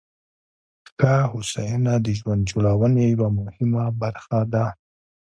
[0.95, 4.65] ښه هوساینه د ژوند جوړونې یوه مهمه برخه ده.